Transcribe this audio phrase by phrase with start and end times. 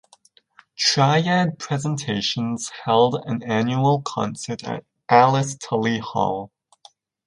[0.75, 6.51] Triad Presentations held an annual concert at Alice Tully Hall.